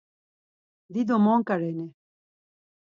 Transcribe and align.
Dido 0.93 1.15
monǩa 1.23 1.55
reni? 1.61 1.87